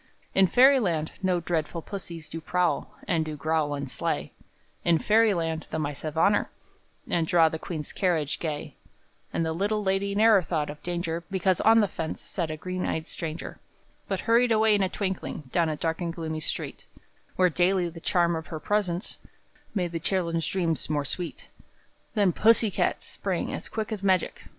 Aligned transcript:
In 0.33 0.47
Fairyland 0.47 1.11
no 1.21 1.39
dreadful 1.39 1.83
pussies 1.83 2.27
Do 2.27 2.41
prowl, 2.41 2.95
and 3.07 3.23
do 3.23 3.35
growl 3.35 3.75
and 3.75 3.87
slay 3.87 4.33
In 4.83 4.97
Fairyland 4.97 5.67
the 5.69 5.77
mice 5.77 6.01
have 6.01 6.17
honor, 6.17 6.49
And 7.07 7.27
draw 7.27 7.49
the 7.49 7.59
queen's 7.59 7.93
carriage 7.93 8.39
gay; 8.39 8.77
And 9.31 9.45
the 9.45 9.53
little 9.53 9.83
lady 9.83 10.15
ne'er 10.15 10.41
thought 10.41 10.71
of 10.71 10.81
danger 10.81 11.23
Because 11.29 11.61
on 11.61 11.81
the 11.81 11.87
fence 11.87 12.19
sat 12.19 12.49
a 12.49 12.57
green 12.57 12.83
eyed 12.83 13.05
stranger, 13.05 13.59
But 14.07 14.21
hurried 14.21 14.51
away 14.51 14.73
in 14.73 14.81
a 14.81 14.89
twinkling 14.89 15.43
Down 15.51 15.69
a 15.69 15.75
dark 15.77 16.01
and 16.01 16.11
gloomy 16.11 16.39
street, 16.39 16.87
Where 17.35 17.51
daily 17.51 17.87
the 17.87 17.99
charm 18.01 18.35
of 18.35 18.47
her 18.47 18.59
presence 18.59 19.19
Made 19.75 19.91
the 19.91 19.99
children's 19.99 20.47
dreams 20.47 20.89
more 20.89 21.05
sweet; 21.05 21.47
Then 22.15 22.31
Pussy 22.31 22.71
Cat 22.71 23.03
sprang 23.03 23.53
as 23.53 23.69
quick 23.69 23.91
as 23.91 24.01
magic! 24.01 24.45